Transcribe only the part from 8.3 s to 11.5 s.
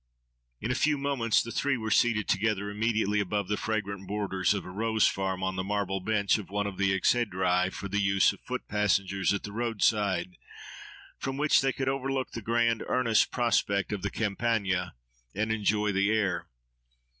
of foot passengers at the roadside, from